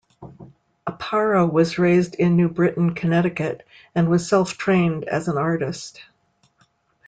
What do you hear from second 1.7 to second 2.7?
raised in New